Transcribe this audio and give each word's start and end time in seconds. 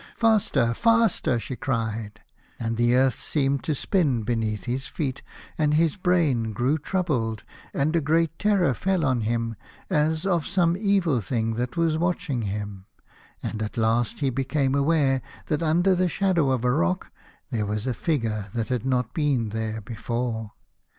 "Faster, 0.17 0.73
faster!" 0.73 1.37
she 1.39 1.55
cried, 1.55 2.21
and 2.59 2.75
the 2.75 2.95
earth 2.95 3.13
seemed 3.13 3.63
to 3.65 3.75
spin 3.75 4.23
beneath 4.23 4.63
his 4.63 4.87
feet, 4.87 5.21
and 5.59 5.75
his 5.75 5.95
brain 5.95 6.53
grew 6.53 6.79
troubled, 6.79 7.43
and 7.71 7.95
a 7.95 8.01
great 8.01 8.39
terror 8.39 8.73
fell 8.73 9.05
on 9.05 9.21
him, 9.21 9.55
as 9.91 10.25
of 10.25 10.47
some 10.47 10.75
evil 10.75 11.21
thing 11.21 11.53
79 11.53 11.53
A 11.53 11.53
House 11.53 11.53
of 11.53 11.75
Pomegranates. 11.75 11.75
that 11.75 11.77
was 11.77 11.97
watching 11.99 12.41
him, 12.41 12.85
and 13.43 13.61
at 13.61 13.77
last 13.77 14.19
he 14.21 14.31
became 14.31 14.73
aware 14.73 15.21
that 15.49 15.61
under 15.61 15.93
the 15.93 16.09
shadow 16.09 16.49
of 16.49 16.65
a 16.65 16.71
rock 16.71 17.11
there 17.51 17.67
was 17.67 17.85
a 17.85 17.93
figure 17.93 18.47
that 18.55 18.69
had 18.69 18.83
not 18.87 19.13
been 19.13 19.49
there 19.49 19.81
before. 19.81 20.53